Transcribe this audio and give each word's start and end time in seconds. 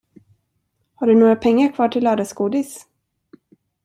Har 0.95 1.07
du 1.07 1.15
några 1.15 1.35
pengar 1.35 1.71
kvar 1.73 1.89
till 1.89 2.03
lördagsgodis? 2.03 2.87